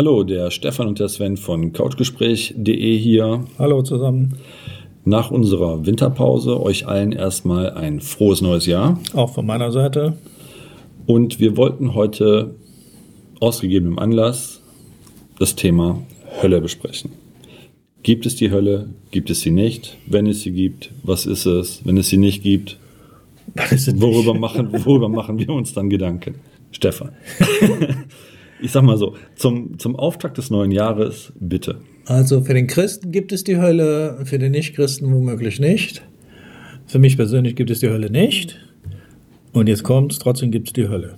[0.00, 3.44] Hallo, der Stefan und der Sven von couchgespräch.de hier.
[3.58, 4.38] Hallo zusammen.
[5.04, 8.98] Nach unserer Winterpause euch allen erstmal ein frohes neues Jahr.
[9.12, 10.16] Auch von meiner Seite.
[11.04, 12.54] Und wir wollten heute
[13.40, 14.62] aus gegebenem Anlass
[15.38, 16.00] das Thema
[16.40, 17.10] Hölle besprechen.
[18.02, 18.88] Gibt es die Hölle?
[19.10, 19.98] Gibt es sie nicht?
[20.06, 21.84] Wenn es sie gibt, was ist es?
[21.84, 22.78] Wenn es sie nicht gibt,
[23.96, 26.36] worüber machen, worüber machen wir uns dann Gedanken?
[26.70, 27.10] Stefan.
[28.62, 31.80] ich sag mal so, zum, zum Auftakt des neuen Jahres, bitte.
[32.06, 36.02] Also für den Christen gibt es die Hölle, für den Nichtchristen womöglich nicht.
[36.86, 38.58] Für mich persönlich gibt es die Hölle nicht.
[39.52, 41.14] Und jetzt kommt trotzdem gibt es die Hölle.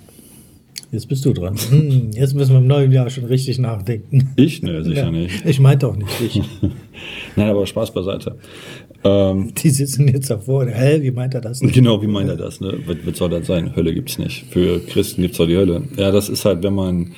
[0.90, 1.56] Jetzt bist du dran.
[1.70, 4.32] Hm, jetzt müssen wir im neuen Jahr schon richtig nachdenken.
[4.36, 4.62] Ich?
[4.62, 5.44] Ne, sicher Ja, nicht.
[5.46, 6.42] Ich meinte auch nicht ich.
[7.36, 8.36] Nein, aber Spaß beiseite.
[9.04, 10.66] Ähm, Die sitzen jetzt davor.
[10.66, 11.60] Hä, wie meint er das?
[11.60, 11.74] Nicht?
[11.74, 12.60] genau, wie meint er das?
[12.60, 12.78] Ne?
[12.86, 13.74] Was, was soll das sein?
[13.74, 14.46] Hölle gibt's nicht.
[14.50, 15.82] Für Christen gibt's doch die Hölle.
[15.96, 17.12] Ja, das ist halt, wenn man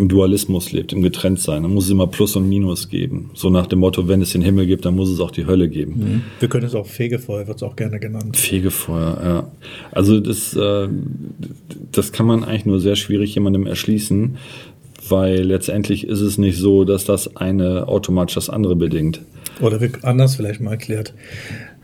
[0.00, 3.30] im Dualismus lebt, im Getrenntsein, dann muss es immer Plus und Minus geben.
[3.34, 5.68] So nach dem Motto, wenn es den Himmel gibt, dann muss es auch die Hölle
[5.68, 6.22] geben.
[6.38, 8.36] Wir können es auch Fegefeuer, wird es auch gerne genannt.
[8.36, 9.52] Fegefeuer, ja.
[9.92, 10.88] Also das, äh,
[11.92, 14.38] das kann man eigentlich nur sehr schwierig jemandem erschließen,
[15.08, 19.20] weil letztendlich ist es nicht so, dass das eine automatisch das andere bedingt.
[19.60, 21.12] Oder anders vielleicht mal erklärt.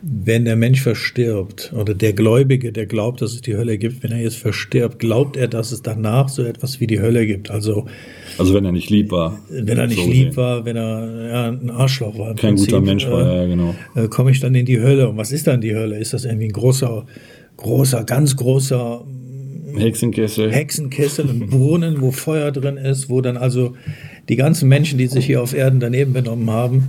[0.02, 4.12] Wenn der Mensch verstirbt oder der Gläubige, der glaubt, dass es die Hölle gibt, wenn
[4.12, 7.50] er jetzt verstirbt, glaubt er, dass es danach so etwas wie die Hölle gibt.
[7.50, 7.86] Also
[8.38, 9.38] Also wenn er nicht lieb war.
[9.48, 10.36] wenn er nicht so lieb gesehen.
[10.36, 12.34] war, wenn er ja, ein Arschloch war.
[12.34, 13.74] Kein guter Mensch war, äh, ja, genau.
[13.94, 15.08] äh, komme ich dann in die Hölle.
[15.08, 15.98] Und was ist dann die Hölle?
[15.98, 17.06] Ist das irgendwie ein großer,
[17.56, 19.04] großer, ganz großer
[19.76, 20.52] Hexenkessel.
[20.52, 23.74] Hexenkessel, ein Brunnen, wo Feuer drin ist, wo dann also
[24.28, 26.88] die ganzen Menschen, die sich hier auf Erden daneben benommen haben,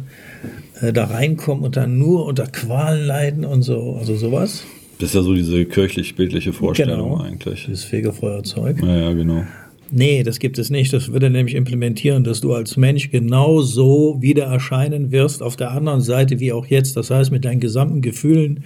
[0.81, 4.63] äh, da reinkommen und dann nur unter Qualen leiden und so, also sowas.
[4.99, 7.21] Das ist ja so diese kirchlich-bildliche Vorstellung Genau.
[7.23, 7.65] eigentlich.
[7.67, 8.81] Dieses Fegefeuerzeug.
[8.81, 9.43] Ja, ja, genau.
[9.91, 10.91] Nee, das gibt es nicht.
[10.91, 16.01] Das würde nämlich implementieren, dass du als Mensch genauso wieder erscheinen wirst auf der anderen
[16.01, 16.97] Seite wie auch jetzt.
[16.97, 18.63] Das heißt, mit deinen gesamten Gefühlen,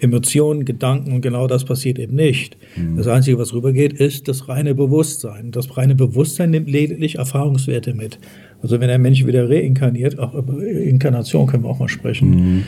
[0.00, 2.56] Emotionen, Gedanken und genau das passiert eben nicht.
[2.96, 5.52] Das Einzige, was rübergeht, ist das reine Bewusstsein.
[5.52, 8.18] Das reine Bewusstsein nimmt lediglich Erfahrungswerte mit.
[8.62, 12.64] Also wenn ein Mensch wieder reinkarniert, auch über Inkarnation können wir auch mal sprechen,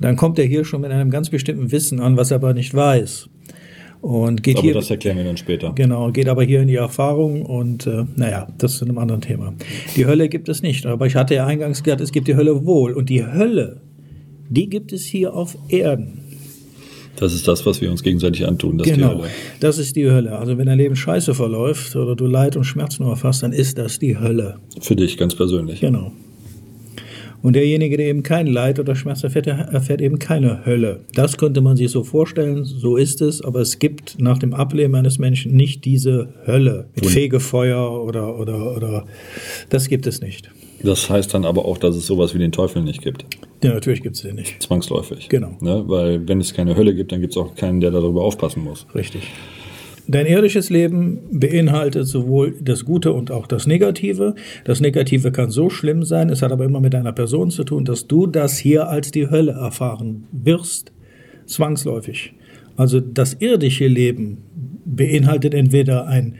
[0.00, 2.74] dann kommt er hier schon mit einem ganz bestimmten Wissen an, was er aber nicht
[2.74, 3.28] weiß.
[4.06, 5.72] Und geht Aber hier das erklären wir dann später.
[5.74, 9.52] Genau, geht aber hier in die Erfahrung und äh, naja, das ist einem anderen Thema.
[9.96, 12.64] Die Hölle gibt es nicht, aber ich hatte ja eingangs gesagt, es gibt die Hölle
[12.64, 12.92] wohl.
[12.92, 13.80] Und die Hölle,
[14.48, 16.20] die gibt es hier auf Erden.
[17.16, 18.78] Das ist das, was wir uns gegenseitig antun.
[18.78, 19.24] Das genau,
[19.58, 20.38] das ist die Hölle.
[20.38, 23.76] Also wenn dein Leben scheiße verläuft oder du Leid und Schmerz nur erfasst, dann ist
[23.76, 24.60] das die Hölle.
[24.80, 25.80] Für dich ganz persönlich.
[25.80, 26.12] Genau.
[27.46, 31.02] Und derjenige, der eben kein Leid oder Schmerz erfährt, der erfährt eben keine Hölle.
[31.14, 34.96] Das könnte man sich so vorstellen, so ist es, aber es gibt nach dem Ableben
[34.96, 39.04] eines Menschen nicht diese Hölle mit Und- Fegefeuer oder, oder, oder,
[39.70, 40.50] das gibt es nicht.
[40.82, 43.24] Das heißt dann aber auch, dass es sowas wie den Teufel nicht gibt.
[43.62, 44.60] Ja, natürlich gibt es den nicht.
[44.60, 45.28] Zwangsläufig.
[45.28, 45.56] Genau.
[45.60, 45.84] Ne?
[45.86, 48.88] Weil wenn es keine Hölle gibt, dann gibt es auch keinen, der darüber aufpassen muss.
[48.92, 49.22] Richtig.
[50.08, 54.34] Dein irdisches Leben beinhaltet sowohl das Gute und auch das Negative.
[54.64, 57.84] Das Negative kann so schlimm sein, es hat aber immer mit deiner Person zu tun,
[57.84, 60.92] dass du das hier als die Hölle erfahren wirst,
[61.46, 62.34] zwangsläufig.
[62.76, 64.38] Also das irdische Leben
[64.84, 66.36] beinhaltet entweder ein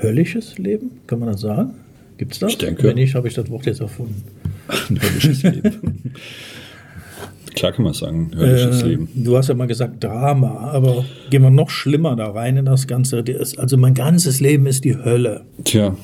[0.00, 1.74] höllisches Leben, kann man das sagen?
[2.16, 2.52] Gibt es das?
[2.52, 2.82] Ich denke.
[2.82, 4.22] Wenn nicht, habe ich das Wort jetzt erfunden.
[4.68, 6.12] Ein höllisches Leben.
[7.54, 9.08] Klar kann man sagen, höllisches Äh, Leben.
[9.14, 12.86] Du hast ja mal gesagt Drama, aber gehen wir noch schlimmer da rein in das
[12.86, 13.22] Ganze.
[13.56, 15.44] Also mein ganzes Leben ist die Hölle.
[15.64, 15.96] Tja,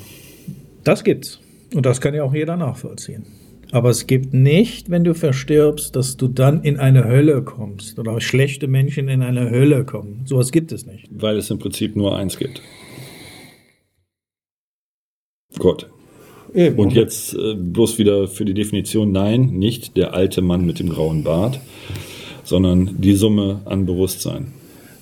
[0.84, 1.40] Das gibt's.
[1.74, 3.26] Und das kann ja auch jeder nachvollziehen.
[3.72, 8.20] Aber es gibt nicht, wenn du verstirbst, dass du dann in eine Hölle kommst oder
[8.20, 10.22] schlechte Menschen in eine Hölle kommen.
[10.24, 11.08] Sowas gibt es nicht.
[11.12, 12.60] weil es im Prinzip nur eins gibt.
[15.58, 15.88] Gott.
[16.54, 16.78] Eben.
[16.78, 20.88] Und jetzt äh, bloß wieder für die Definition, nein, nicht der alte Mann mit dem
[20.88, 21.60] grauen Bart,
[22.44, 24.48] sondern die Summe an Bewusstsein.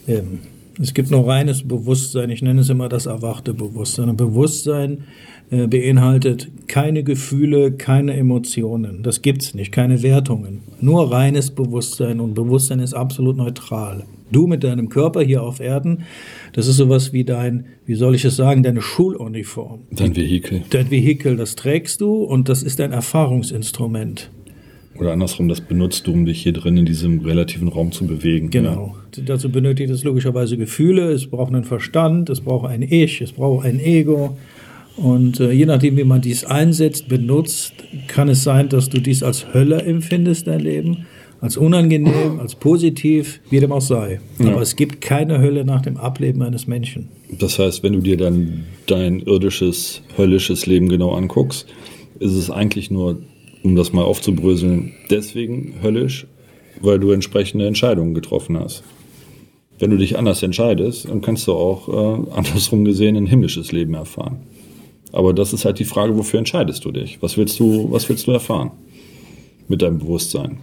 [0.07, 0.41] Eben.
[0.81, 2.31] Es gibt nur reines Bewusstsein.
[2.31, 4.11] Ich nenne es immer das erwachte Bewusstsein.
[4.11, 5.05] Und Bewusstsein
[5.51, 9.03] äh, beinhaltet keine Gefühle, keine Emotionen.
[9.03, 10.61] Das gibt's nicht, keine Wertungen.
[10.81, 12.21] Nur reines Bewusstsein.
[12.21, 14.05] Und Bewusstsein ist absolut neutral.
[14.31, 16.05] Du mit deinem Körper hier auf Erden,
[16.53, 19.81] das ist sowas wie dein, wie soll ich es sagen, deine Schuluniform.
[19.91, 20.63] Dein Vehikel.
[20.71, 24.31] Dein Vehikel, das trägst du und das ist dein Erfahrungsinstrument.
[24.99, 28.51] Oder andersrum, das benutzt du, um dich hier drin in diesem relativen Raum zu bewegen.
[28.51, 28.97] Genau.
[29.25, 33.65] Dazu benötigt es logischerweise Gefühle, es braucht einen Verstand, es braucht ein Ich, es braucht
[33.65, 34.37] ein Ego.
[34.97, 37.73] Und äh, je nachdem, wie man dies einsetzt, benutzt,
[38.09, 41.07] kann es sein, dass du dies als Hölle empfindest, dein Leben.
[41.41, 44.21] Als unangenehm, als positiv, wie dem auch sei.
[44.39, 44.53] Ja.
[44.53, 47.09] Aber es gibt keine Hölle nach dem Ableben eines Menschen.
[47.31, 51.67] Das heißt, wenn du dir dann dein irdisches, höllisches Leben genau anguckst,
[52.19, 53.19] ist es eigentlich nur,
[53.63, 56.27] um das mal aufzubröseln, deswegen höllisch,
[56.81, 58.83] weil du entsprechende Entscheidungen getroffen hast.
[59.79, 63.95] Wenn du dich anders entscheidest, dann kannst du auch äh, andersrum gesehen ein himmlisches Leben
[63.95, 64.39] erfahren.
[65.13, 67.19] Aber das ist halt die Frage, wofür entscheidest du dich?
[67.23, 68.73] Was willst du, was willst du erfahren
[69.69, 70.59] mit deinem Bewusstsein?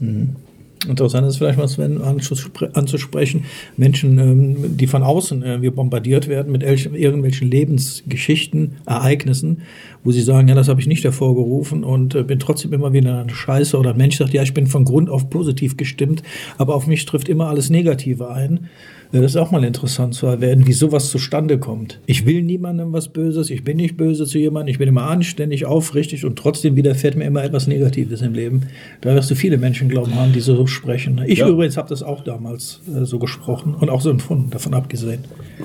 [0.00, 0.49] 嗯。
[0.88, 3.44] Interessant ist vielleicht mal, Sven, anzuspre- anzusprechen,
[3.76, 9.58] Menschen, ähm, die von außen wir bombardiert werden mit elch- irgendwelchen Lebensgeschichten, Ereignissen,
[10.04, 13.20] wo sie sagen, ja, das habe ich nicht hervorgerufen und äh, bin trotzdem immer wieder
[13.20, 13.76] eine Scheiße.
[13.78, 16.22] Oder ein Mensch sagt, ja, ich bin von Grund auf positiv gestimmt,
[16.56, 18.68] aber auf mich trifft immer alles Negative ein.
[19.12, 22.00] Äh, Das ist auch mal interessant zu erwähnen, wie sowas zustande kommt.
[22.06, 25.66] Ich will niemandem was Böses, ich bin nicht böse zu jemandem, ich bin immer anständig,
[25.66, 28.62] aufrichtig und trotzdem widerfährt mir immer etwas Negatives im Leben.
[29.02, 31.20] Da wirst du viele Menschen glauben haben, die so sprechen.
[31.26, 31.48] Ich Ja.
[31.48, 35.24] übrigens habe das auch damals äh, so gesprochen und auch so empfunden, davon abgesehen.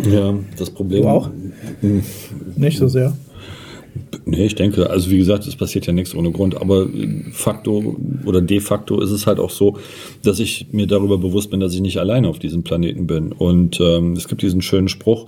[0.10, 1.04] Ja, das Problem.
[1.04, 1.30] Du auch?
[2.56, 3.16] Nicht so sehr.
[4.26, 6.88] Nee, ich denke, also wie gesagt, es passiert ja nichts ohne Grund, aber
[7.32, 9.78] facto oder de facto ist es halt auch so,
[10.24, 13.32] dass ich mir darüber bewusst bin, dass ich nicht alleine auf diesem Planeten bin.
[13.32, 15.28] Und ähm, es gibt diesen schönen Spruch,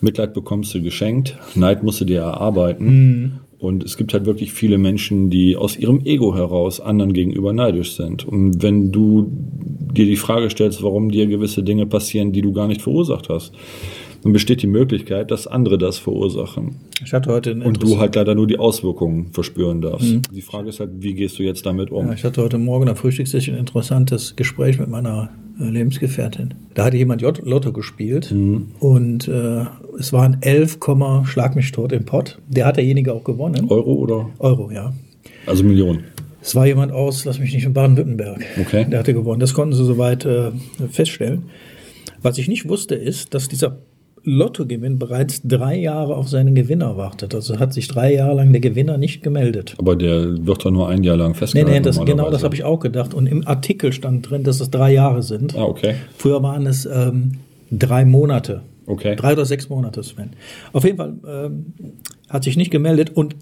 [0.00, 3.40] Mitleid bekommst du geschenkt, Neid musst du dir erarbeiten.
[3.64, 7.96] Und es gibt halt wirklich viele Menschen, die aus ihrem Ego heraus anderen gegenüber neidisch
[7.96, 8.26] sind.
[8.26, 9.32] Und wenn du
[9.92, 13.52] dir die Frage stellst, warum dir gewisse Dinge passieren, die du gar nicht verursacht hast,
[14.22, 16.76] dann besteht die Möglichkeit, dass andere das verursachen.
[17.04, 20.14] Ich hatte heute Und du halt leider nur die Auswirkungen verspüren darfst.
[20.14, 20.22] Mhm.
[20.34, 22.06] Die Frage ist halt, wie gehst du jetzt damit um?
[22.06, 26.54] Ja, ich hatte heute Morgen am Frühstückstisch ein interessantes Gespräch mit meiner Lebensgefährtin.
[26.74, 28.68] Da hatte jemand Lotto gespielt Mhm.
[28.80, 29.64] und äh,
[29.98, 32.38] es waren 11, Komma Schlag mich tot im Pott.
[32.48, 33.66] Der hat derjenige auch gewonnen.
[33.68, 34.28] Euro oder?
[34.38, 34.92] Euro, ja.
[35.46, 36.04] Also Millionen.
[36.42, 38.44] Es war jemand aus, lass mich nicht, in Baden-Württemberg.
[38.60, 38.86] Okay.
[38.90, 39.40] Der hatte gewonnen.
[39.40, 40.50] Das konnten sie soweit äh,
[40.90, 41.44] feststellen.
[42.20, 43.78] Was ich nicht wusste, ist, dass dieser
[44.24, 47.34] Lottogewinn bereits drei Jahre auf seinen Gewinner wartet.
[47.34, 49.74] Also hat sich drei Jahre lang der Gewinner nicht gemeldet.
[49.78, 51.72] Aber der wird doch nur ein Jahr lang Nee, festgehalten.
[51.72, 53.12] nee, das, genau das habe ich auch gedacht.
[53.14, 55.54] Und im Artikel stand drin, dass es drei Jahre sind.
[55.56, 55.96] Ah, okay.
[56.16, 57.32] Früher waren es ähm,
[57.70, 58.62] drei Monate.
[58.86, 59.16] Okay.
[59.16, 60.30] Drei oder sechs Monate, Sven.
[60.72, 61.66] Auf jeden Fall ähm,
[62.28, 63.36] hat sich nicht gemeldet und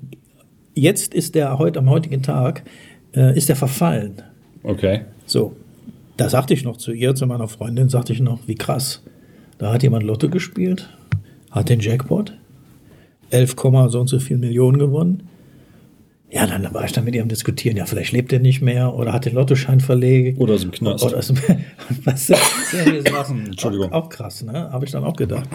[0.75, 2.63] jetzt ist der heute am heutigen Tag
[3.15, 4.23] äh, ist er verfallen.
[4.63, 5.03] Okay.
[5.27, 5.55] So,
[6.17, 9.03] da sagte ich noch zu ihr, zu meiner Freundin, sagte ich noch, wie krass.
[9.63, 10.89] Da hat jemand Lotto gespielt,
[11.53, 12.37] hat den Jackpot,
[13.31, 15.29] 11, Komma so und so viel Millionen gewonnen.
[16.33, 17.77] Ja, dann war ich dann mit ihr am Diskutieren.
[17.77, 20.41] Ja, vielleicht lebt er nicht mehr oder hat den Lottoschein verlegt.
[20.41, 21.05] Oder ist im Knast.
[21.05, 21.37] Oder ist im,
[22.05, 22.35] weißt du,
[22.73, 23.47] solche Sachen.
[23.47, 23.93] Entschuldigung.
[23.93, 24.73] Auch, auch krass, ne?
[24.73, 25.49] Habe ich dann auch gedacht.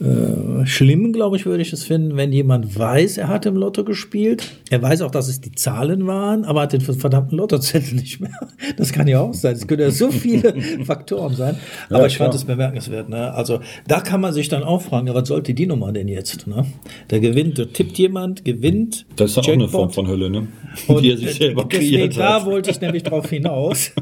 [0.00, 3.84] Äh, schlimm, glaube ich, würde ich es finden, wenn jemand weiß, er hat im Lotto
[3.84, 4.50] gespielt.
[4.70, 8.30] Er weiß auch, dass es die Zahlen waren, aber hat den verdammten Lottozettel nicht mehr.
[8.76, 9.54] Das kann ja auch sein.
[9.54, 10.54] Es können ja so viele
[10.84, 11.56] Faktoren sein.
[11.90, 13.08] Aber Ja, ich fand es bemerkenswert.
[13.08, 13.32] Ne?
[13.32, 16.46] Also da kann man sich dann auch fragen, ja, was sollte die Nummer denn jetzt?
[16.46, 16.64] Ne?
[17.08, 19.06] Da gewinnt, da tippt jemand, gewinnt.
[19.16, 19.68] Das ist dann auch eine.
[19.68, 20.48] Form von Hölle, ne?
[20.88, 23.92] Und Die er sich selber deswegen, da wollte ich nämlich drauf hinaus.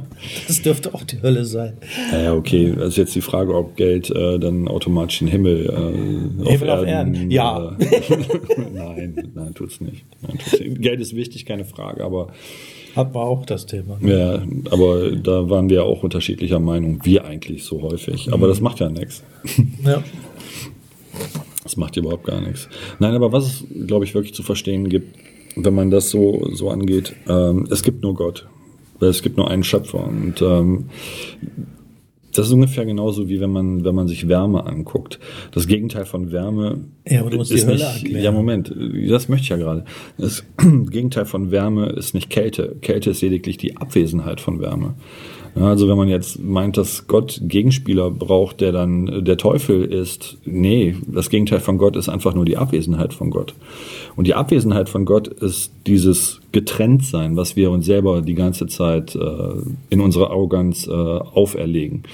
[0.46, 1.74] Das dürfte auch die Hölle sein.
[2.10, 2.72] Naja, okay.
[2.76, 6.86] Das ist jetzt die Frage, ob Geld äh, dann automatisch den Himmel, äh, Himmel auf
[6.86, 7.30] Erden.
[7.30, 7.76] Ja.
[7.78, 7.86] Äh,
[8.74, 10.04] nein, nein, tut's nicht.
[10.20, 10.80] Nein, tut's nicht.
[10.82, 12.28] Geld ist wichtig, keine Frage, aber
[12.94, 13.98] Hat war auch das Thema.
[14.00, 17.00] Ja, aber da waren wir auch unterschiedlicher Meinung.
[17.04, 18.32] Wir eigentlich so häufig.
[18.32, 19.22] Aber das macht ja nichts.
[19.84, 20.02] Ja.
[21.62, 22.68] Das macht überhaupt gar nichts.
[22.98, 25.16] Nein, aber was es, glaube ich, wirklich zu verstehen gibt,
[25.56, 28.48] wenn man das so, so angeht, ähm, es gibt nur Gott.
[28.98, 30.04] Weil es gibt nur einen Schöpfer.
[30.04, 30.86] Und ähm,
[32.32, 35.18] das ist ungefähr genauso wie wenn man, wenn man sich Wärme anguckt.
[35.52, 36.80] Das Gegenteil von Wärme.
[37.06, 38.24] Ja, aber du musst die ist Hölle nicht, erklären.
[38.24, 38.74] Ja, Moment,
[39.08, 39.84] das möchte ich ja gerade.
[40.18, 42.76] Das Gegenteil von Wärme ist nicht Kälte.
[42.80, 44.94] Kälte ist lediglich die Abwesenheit von Wärme.
[45.54, 50.96] Also wenn man jetzt meint, dass Gott Gegenspieler braucht, der dann der Teufel ist, nee,
[51.06, 53.54] das Gegenteil von Gott ist einfach nur die Abwesenheit von Gott.
[54.16, 59.14] Und die Abwesenheit von Gott ist dieses Getrenntsein, was wir uns selber die ganze Zeit
[59.14, 59.20] äh,
[59.90, 62.04] in unserer Arroganz äh, auferlegen.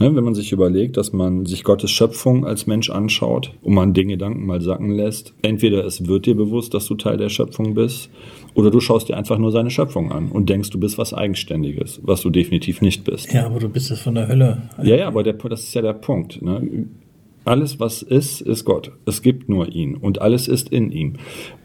[0.00, 3.92] Ne, wenn man sich überlegt, dass man sich Gottes Schöpfung als Mensch anschaut und man
[3.92, 7.74] den Gedanken mal sacken lässt, entweder es wird dir bewusst, dass du Teil der Schöpfung
[7.74, 8.08] bist,
[8.54, 12.00] oder du schaust dir einfach nur seine Schöpfung an und denkst, du bist was Eigenständiges,
[12.02, 13.30] was du definitiv nicht bist.
[13.30, 14.70] ja, aber du bist es von der Hölle.
[14.82, 16.40] Ja, ja, aber der, das ist ja der Punkt.
[16.40, 16.86] Ne?
[17.44, 18.92] Alles, was ist, ist Gott.
[19.04, 21.14] Es gibt nur ihn und alles ist in ihm.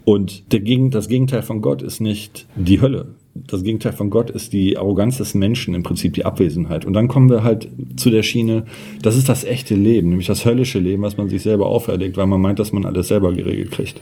[0.04, 3.16] Und Gegen, das Gegenteil von Gott ist nicht die Hölle.
[3.36, 6.86] Das Gegenteil von Gott ist die Arroganz des Menschen, im Prinzip die Abwesenheit.
[6.86, 8.64] Und dann kommen wir halt zu der Schiene,
[9.02, 12.28] das ist das echte Leben, nämlich das höllische Leben, was man sich selber auferlegt, weil
[12.28, 14.00] man meint, dass man alles selber geregelt kriegt.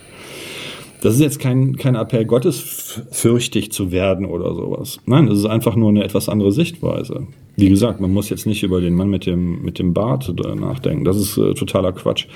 [1.03, 4.99] Das ist jetzt kein, kein Appell, gottesfürchtig zu werden oder sowas.
[5.05, 7.27] Nein, das ist einfach nur eine etwas andere Sichtweise.
[7.57, 11.03] Wie gesagt, man muss jetzt nicht über den Mann mit dem, mit dem Bart nachdenken.
[11.03, 12.27] Das ist äh, totaler Quatsch.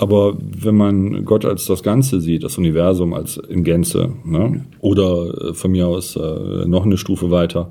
[0.00, 4.64] Aber wenn man Gott als das Ganze sieht, das Universum als in Gänze, ne?
[4.80, 7.68] oder äh, von mir aus äh, noch eine Stufe weiter,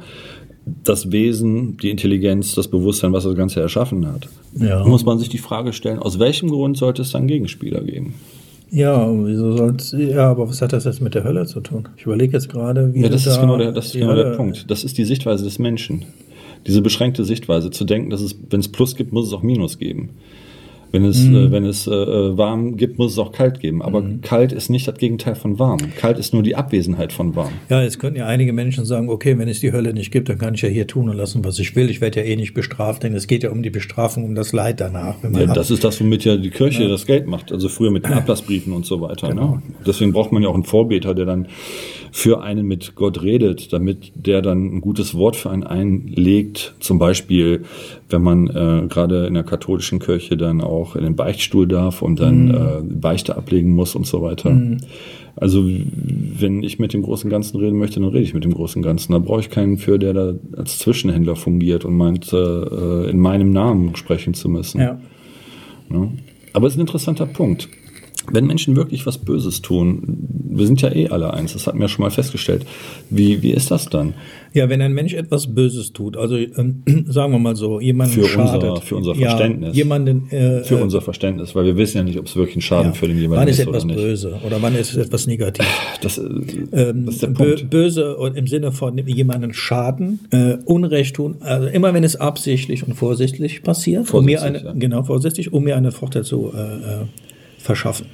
[0.84, 4.86] das Wesen, die Intelligenz, das Bewusstsein, was das Ganze erschaffen hat, ja.
[4.86, 8.14] muss man sich die Frage stellen, aus welchem Grund sollte es dann Gegenspieler geben?
[8.70, 11.90] Ja, wieso soll's, ja, aber was hat das jetzt mit der Hölle zu tun?
[11.98, 14.36] Ich überlege jetzt gerade, wie ja, das ist da genau der, das ist genau der
[14.36, 14.70] Punkt.
[14.70, 16.06] Das ist die Sichtweise des Menschen.
[16.68, 19.80] Diese beschränkte Sichtweise, zu denken, dass es, wenn es Plus gibt, muss es auch Minus
[19.80, 20.12] geben.
[20.92, 21.36] Wenn es, mhm.
[21.36, 23.82] äh, wenn es äh, warm gibt, muss es auch kalt geben.
[23.82, 24.22] Aber mhm.
[24.22, 25.80] kalt ist nicht das Gegenteil von warm.
[25.98, 27.52] Kalt ist nur die Abwesenheit von warm.
[27.70, 30.40] Ja, jetzt könnten ja einige Menschen sagen, okay, wenn es die Hölle nicht gibt, dann
[30.40, 31.90] kann ich ja hier tun und lassen, was ich will.
[31.90, 34.52] Ich werde ja eh nicht bestraft, denn es geht ja um die Bestrafung, um das
[34.52, 35.16] Leid danach.
[35.24, 36.90] ja, das ist das, womit ja die Kirche ja.
[36.90, 37.52] das Geld macht.
[37.52, 39.28] Also früher mit den Ablassbriefen und so weiter.
[39.28, 39.36] Ne?
[39.36, 39.56] Genau.
[39.56, 39.62] Ne?
[39.86, 41.48] Deswegen braucht man ja auch einen Vorbeter, der dann
[42.12, 46.74] für einen mit Gott redet, damit der dann ein gutes Wort für einen einlegt.
[46.80, 47.64] Zum Beispiel,
[48.10, 52.20] wenn man äh, gerade in der katholischen Kirche dann auch in den Beichtstuhl darf und
[52.20, 52.52] dann mhm.
[52.52, 54.52] äh, Beichte ablegen muss und so weiter.
[54.52, 54.78] Mhm.
[55.36, 58.82] Also wenn ich mit dem großen Ganzen reden möchte, dann rede ich mit dem großen
[58.82, 59.14] Ganzen.
[59.14, 63.52] Da brauche ich keinen für, der da als Zwischenhändler fungiert und meint, äh, in meinem
[63.52, 64.82] Namen sprechen zu müssen.
[64.82, 65.00] Ja.
[65.92, 66.08] Ja.
[66.54, 67.70] Aber es ist ein interessanter Punkt
[68.32, 71.88] wenn Menschen wirklich was Böses tun, wir sind ja eh alle eins, das hatten wir
[71.88, 72.66] schon mal festgestellt.
[73.10, 74.14] Wie, wie ist das dann?
[74.54, 78.28] Ja, wenn ein Mensch etwas Böses tut, also ähm, sagen wir mal so, jemanden für
[78.28, 78.64] schadet.
[78.64, 79.70] Unser, für unser Verständnis.
[79.70, 82.62] Ja, jemanden, äh, für unser Verständnis, weil wir wissen ja nicht, ob es wirklich ein
[82.62, 83.66] Schaden ja, für den jemanden ist.
[83.66, 85.66] Wann ist etwas böse oder wann ist etwas negativ?
[86.02, 87.70] Das, äh, ähm, das ist der Punkt.
[87.70, 92.94] Böse im Sinne von jemanden Schaden, äh, Unrecht tun, also immer wenn es absichtlich und
[92.94, 94.74] vorsichtig passiert, vorsichtig, um mir eine, ja.
[94.74, 97.06] genau, vorsichtig, um mir einen Vorteil zu äh, äh
[97.60, 98.08] verschaffen.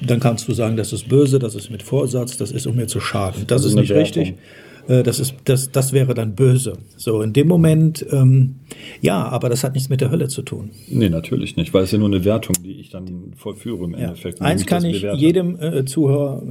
[0.00, 2.88] Dann kannst du sagen, das ist böse, das ist mit Vorsatz, das ist, um mir
[2.88, 3.44] zu schaden.
[3.46, 4.22] Das, das ist, nicht Wertung.
[4.22, 4.34] richtig.
[4.88, 6.78] Äh, das, ist, das, das wäre dann böse.
[6.96, 8.56] So, in dem Moment, ähm,
[9.00, 10.70] ja, aber das hat nichts mit der Hölle zu tun.
[10.88, 14.08] Nee, natürlich nicht, weil es ja nur eine Wertung, die ich dann vollführe im ja.
[14.08, 14.40] Endeffekt.
[14.40, 15.20] Eins kann ich bewerte.
[15.20, 16.42] jedem äh, Zuhörer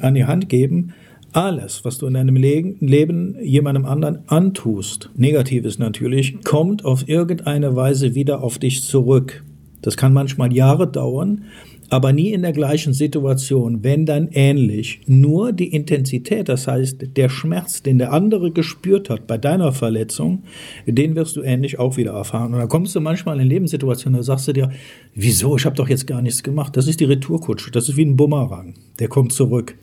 [0.00, 0.94] äh, an die Hand geben.
[1.32, 7.74] Alles, was du in deinem Le Leben jemandem anderen antust, negatives natürlich, kommt auf irgendeine
[7.74, 9.42] Weise wieder auf dich zurück.
[9.84, 11.44] Das kann manchmal Jahre dauern,
[11.90, 15.02] aber nie in der gleichen Situation, wenn dann ähnlich.
[15.06, 20.42] Nur die Intensität, das heißt der Schmerz, den der andere gespürt hat bei deiner Verletzung,
[20.86, 22.54] den wirst du ähnlich auch wieder erfahren.
[22.54, 24.70] Und dann kommst du manchmal in Lebenssituationen, da sagst du dir,
[25.14, 26.74] wieso, ich habe doch jetzt gar nichts gemacht.
[26.78, 29.74] Das ist die Retourkutsche, das ist wie ein Bumerang, der kommt zurück.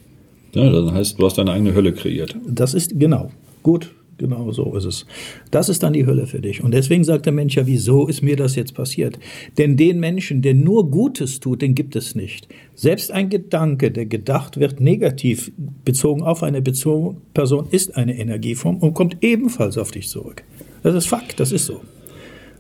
[0.54, 2.36] Ja, das heißt, du hast deine eigene Hölle kreiert.
[2.48, 3.30] Das ist, genau,
[3.62, 3.92] gut,
[4.22, 5.08] Genau so ist es.
[5.50, 6.64] Das ist dann die Hölle für dich.
[6.64, 9.18] Und deswegen sagt der Mensch ja, wieso ist mir das jetzt passiert?
[9.58, 12.48] Denn den Menschen, der nur Gutes tut, den gibt es nicht.
[12.76, 15.52] Selbst ein Gedanke, der gedacht wird, negativ
[15.84, 20.44] bezogen auf eine Person, ist eine Energieform und kommt ebenfalls auf dich zurück.
[20.84, 21.82] Das ist Fakt, das ist so.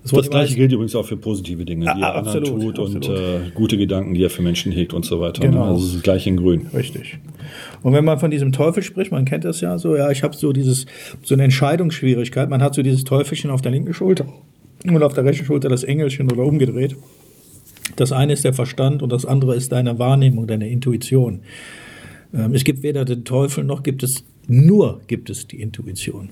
[0.03, 3.09] Das, das gleiche gilt übrigens auch für positive Dinge, die er absolut, anderen tut absolut.
[3.09, 5.43] und äh, gute Gedanken, die er für Menschen hegt und so weiter.
[5.43, 5.51] Ne?
[5.51, 5.65] Genau.
[5.65, 6.67] Also das gleich in grün.
[6.73, 7.19] Richtig.
[7.83, 10.35] Und wenn man von diesem Teufel spricht, man kennt das ja so, ja, ich habe
[10.35, 10.87] so dieses,
[11.23, 14.25] so eine Entscheidungsschwierigkeit, man hat so dieses Teufelchen auf der linken Schulter
[14.83, 16.95] und auf der rechten Schulter das Engelchen oder umgedreht.
[17.95, 21.41] Das eine ist der Verstand und das andere ist deine Wahrnehmung, deine Intuition.
[22.33, 26.29] Ähm, es gibt weder den Teufel noch gibt es, nur gibt es die Intuition.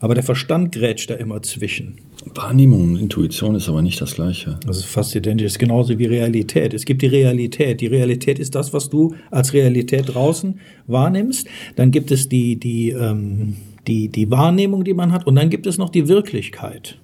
[0.00, 1.98] Aber der Verstand grätscht da immer zwischen.
[2.34, 4.58] Wahrnehmung und Intuition ist aber nicht das Gleiche.
[4.66, 5.44] Das ist fast identisch.
[5.44, 6.74] Das ist genauso wie Realität.
[6.74, 7.80] Es gibt die Realität.
[7.80, 11.46] Die Realität ist das, was du als Realität draußen wahrnimmst.
[11.76, 13.56] Dann gibt es die, die, ähm,
[13.86, 15.26] die, die Wahrnehmung, die man hat.
[15.26, 16.98] Und dann gibt es noch die Wirklichkeit.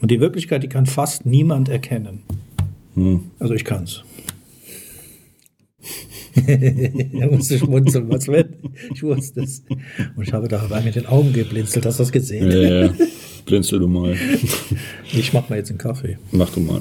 [0.00, 2.20] Und die Wirklichkeit, die kann fast niemand erkennen.
[2.94, 3.24] Hm.
[3.38, 4.04] Also ich kann's.
[7.20, 8.54] er musste schmunzeln, was wenn?
[8.94, 9.62] Ich wusste es.
[10.16, 11.86] Und ich habe dabei mit den Augen geblinzelt.
[11.86, 12.50] Hast du das gesehen?
[12.50, 12.92] Ja, ja.
[13.46, 14.14] Blinzel du mal.
[15.12, 16.18] ich mach mal jetzt einen Kaffee.
[16.32, 16.80] Mach du mal.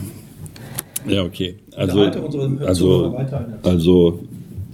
[1.07, 1.55] Ja, okay.
[1.75, 3.17] Also, also,
[3.63, 4.23] also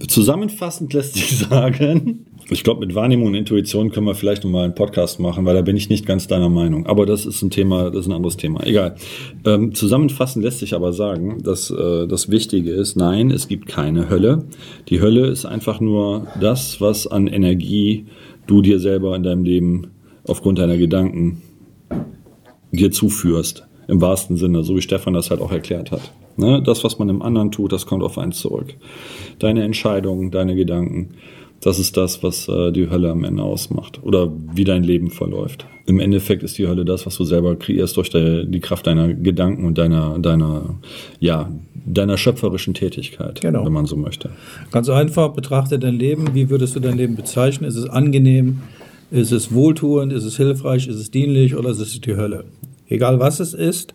[0.06, 4.74] zusammenfassend lässt sich sagen, ich glaube, mit Wahrnehmung und Intuition können wir vielleicht nochmal einen
[4.74, 6.86] Podcast machen, weil da bin ich nicht ganz deiner Meinung.
[6.86, 8.64] Aber das ist ein Thema, das ist ein anderes Thema.
[8.64, 8.94] Egal.
[9.44, 14.08] Ähm, zusammenfassend lässt sich aber sagen, dass äh, das Wichtige ist, nein, es gibt keine
[14.08, 14.44] Hölle.
[14.88, 18.06] Die Hölle ist einfach nur das, was an Energie
[18.46, 19.88] du dir selber in deinem Leben
[20.24, 21.42] aufgrund deiner Gedanken
[22.70, 23.66] dir zuführst.
[23.88, 26.12] Im wahrsten Sinne, so wie Stefan das halt auch erklärt hat.
[26.36, 26.62] Ne?
[26.62, 28.74] Das, was man im anderen tut, das kommt auf einen zurück.
[29.38, 31.14] Deine Entscheidungen, deine Gedanken
[31.60, 35.66] Das ist das, was äh, die Hölle am Ende ausmacht oder wie dein Leben verläuft.
[35.86, 39.14] Im Endeffekt ist die Hölle das, was du selber kreierst durch die, die Kraft deiner
[39.14, 40.74] Gedanken und deiner, deiner,
[41.20, 41.50] ja,
[41.86, 43.64] deiner schöpferischen Tätigkeit, Genau.
[43.64, 44.30] wenn man so möchte.
[44.70, 46.34] Ganz einfach, betrachte dein Leben.
[46.34, 47.68] Wie würdest du dein Leben bezeichnen?
[47.68, 48.62] Ist es angenehm?
[49.10, 50.12] Ist es wohltuend?
[50.12, 50.88] Ist es hilfreich?
[50.88, 51.54] Ist es dienlich?
[51.56, 52.44] Oder ist es die Hölle?
[52.88, 53.94] Egal was es ist,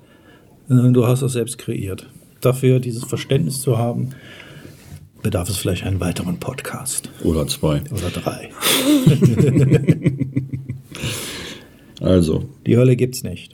[0.69, 2.07] äh, du hast es selbst kreiert.
[2.39, 4.11] Dafür dieses Verständnis zu haben,
[5.21, 7.81] bedarf es vielleicht einen weiteren Podcast Oder zwei.
[7.91, 8.49] oder drei.
[11.99, 13.53] Also, Die Hölle gibt's nicht.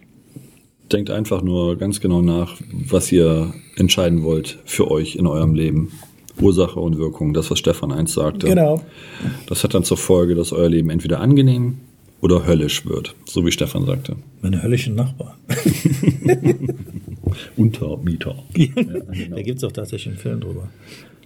[0.91, 5.91] denkt einfach nur ganz genau nach, was ihr entscheiden wollt für euch in eurem Leben.
[6.39, 8.47] Ursache und Wirkung, das, was Stefan einst sagte.
[8.47, 8.81] Genau.
[9.47, 11.79] Das hat dann zur Folge, dass euer Leben entweder angenehm
[12.21, 14.15] oder höllisch wird, so wie Stefan sagte.
[14.41, 15.33] Meine höllischen Nachbarn.
[17.57, 18.35] Untermieter.
[19.29, 20.69] Da gibt's auch tatsächlich einen Film drüber.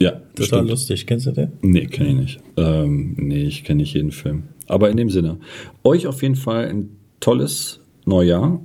[0.01, 0.70] Ja, Total bestimmt.
[0.70, 1.08] lustig.
[1.08, 1.51] Kennst du den?
[1.62, 2.39] Nee, kenne ich nicht.
[2.58, 4.43] Ähm, nee, ich kenne nicht jeden Film.
[4.67, 5.38] Aber in dem Sinne,
[5.84, 6.89] euch auf jeden Fall ein
[7.20, 8.62] tolles Neujahr.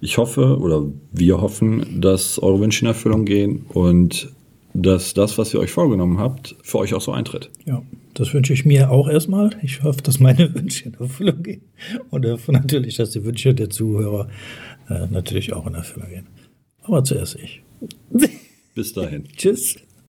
[0.00, 4.30] Ich hoffe oder wir hoffen, dass eure Wünsche in Erfüllung gehen und
[4.74, 7.50] dass das, was ihr euch vorgenommen habt, für euch auch so eintritt.
[7.64, 7.82] Ja,
[8.14, 9.50] das wünsche ich mir auch erstmal.
[9.62, 11.62] Ich hoffe, dass meine Wünsche in Erfüllung gehen.
[12.10, 14.28] Und hoffe natürlich, dass die Wünsche der Zuhörer
[14.88, 16.26] äh, natürlich auch in Erfüllung gehen.
[16.82, 17.62] Aber zuerst ich.
[18.74, 19.24] Bis dahin.
[19.36, 19.76] Tschüss.